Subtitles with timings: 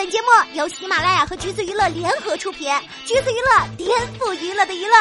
[0.00, 2.72] 本节目由喜马拉雅和橘子娱乐联合出品，
[3.04, 4.96] 橘子娱乐颠覆娱乐的娱乐。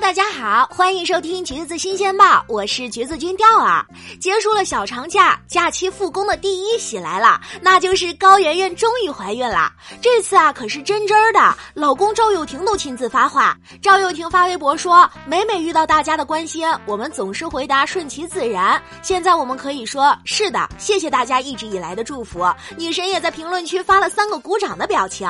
[0.00, 3.84] 大家好，欢迎收听橘子新鲜报，我是橘子君钓儿。
[4.20, 9.72] 结束了小长假，假期复工的第一喜来了，那就是高圆圆终于怀孕了。
[10.02, 13.56] 这次啊，可是真真的，老公赵又廷都亲自发话。
[13.80, 18.80] 赵又廷发微博说：“每每遇到大家的关心，我们总是回答顺其自然。
[19.00, 22.44] 现在我们可以说是的，谢谢大家一直以来的祝福。”
[22.76, 25.26] 女神也在评论区发了三个鼓掌的表情。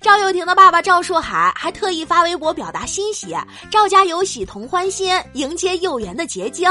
[0.00, 3.36] 赵又廷的爸爸赵树海还特意发微博表达欣喜，
[3.70, 6.70] 赵家有喜同欢心，迎接幼园的结晶。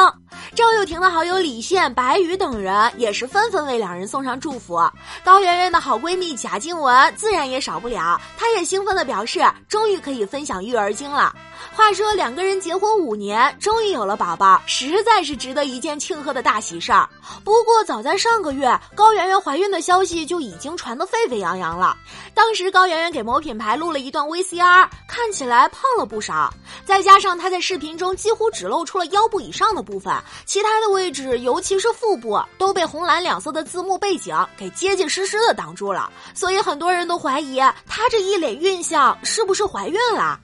[0.53, 4.79] 赵又廷的好友李现、白宇等人也是纷纷为两人送上祝福。
[5.23, 11.33] 高圆圆的好闺蜜贾静雯自然也少不了，她也兴奋地表示，终于可以分享育儿经了。
[11.73, 17.09] 话说两个人结婚五年，终于有了宝宝，实在是值得一件庆贺的大喜事儿。
[17.43, 21.97] 不过早在上个月，高圆圆怀孕的消息就已经传得沸沸扬扬了。
[22.33, 26.53] 当时高圆圆给某品牌录了一段 VCR，看起来胖了不少，
[26.85, 30.13] 再加上她在视频中几乎只露出了腰部以上的部分，
[30.45, 36.11] 其他的位置，尤其是腹部，都被红蓝两色的字幕背景给结结实实的挡住了。
[36.33, 40.39] 所以很多人都怀疑她这一脸孕相是不是怀孕了。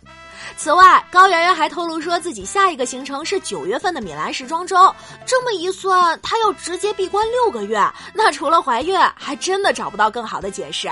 [0.58, 4.94] 此外，高圆圆还透露说自己下一个行程是九月份的米兰时装周。
[5.26, 7.80] 这么一算，她要直接闭关六个月，
[8.14, 10.90] 那除了怀孕，还真的找不到更好的解释。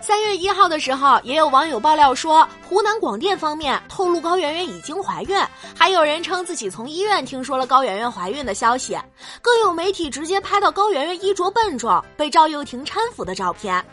[0.00, 5.36] 三月一号的时候，也有网友爆料说，湖南广电方面透露高圆圆已经怀孕，
[5.78, 8.98] 还有人称自己从医院听说了高圆圆怀孕的消息，
[9.40, 13.84] 更有媒体直接拍到高圆圆衣着笨重，被赵又廷搀扶的照片。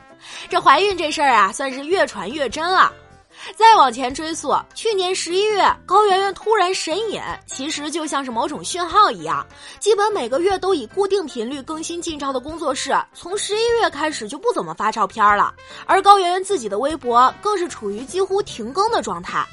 [0.50, 2.92] 这怀孕这事儿啊，算是越传越真了。
[3.56, 9.46] 再往前追溯，去年十一月，高圆圆突然神隐，其实就像是某种讯号一样。
[9.80, 15.54] 基本每个月都以固定频率更新近照的工作室，从十一月开始就不怎么发照片了。
[15.86, 19.46] 而高圆圆自己的微博更是处于几乎停更的状态。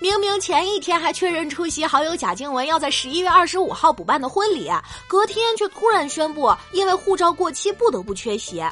[0.00, 4.70] 明明前一天还确认出席好友贾静雯要在十一月二十五号补办的婚礼，
[5.06, 8.62] 隔天却突然宣布因为护照过期不得不缺席。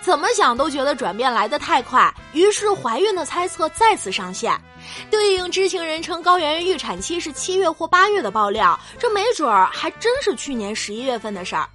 [0.00, 4.52] 怎么想都觉得转变来得太快，于是怀孕的猜测再次上线。
[5.10, 11.68] 对应知情人称高圆圆预产期是七月或八月的爆料，这没准儿还真是去年十一月份的事儿。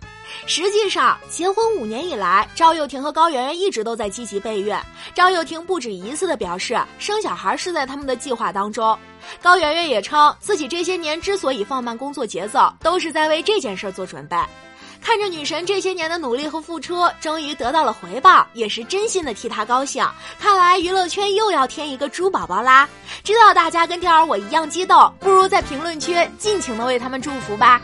[0.46, 4.76] 实际上，结婚五年以来，赵又廷和高圆圆一直都在积极备孕。
[5.14, 8.98] 赵又廷不止一次的表示，生小孩是在他们的计划当中。
[9.42, 14.36] 高圆圆也称，自己这些年之所以放慢工作节奏，都是在为这件事做准备。
[15.04, 20.06] 看着女神这些年的努力和付出，终于得到了回报，也是真心的替她高兴。
[20.40, 22.88] 看来娱乐圈又要添一个猪宝宝啦！
[23.24, 27.82] 知道大家跟天儿我一样激动，不如在评论区尽情的为他们祝福吧。